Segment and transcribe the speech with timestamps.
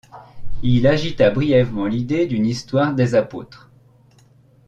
[0.63, 3.69] Il agita brièvement l'idée d'une histoire des Apôtres.